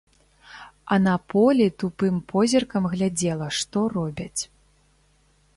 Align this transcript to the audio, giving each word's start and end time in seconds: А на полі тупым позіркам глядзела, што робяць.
А 0.93 0.97
на 1.07 1.13
полі 1.33 1.67
тупым 1.83 2.15
позіркам 2.33 2.83
глядзела, 2.97 3.47
што 3.61 3.77
робяць. 3.97 4.41